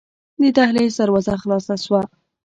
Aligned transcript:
د 0.41 0.43
دهلېز 0.57 0.93
دروازه 0.99 1.33
خلاصه 1.41 1.75
شوه. 1.83 2.01